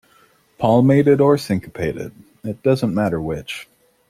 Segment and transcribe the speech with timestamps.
[0.57, 2.11] Palmated or syncopated,
[2.43, 3.67] it doesn't matter which.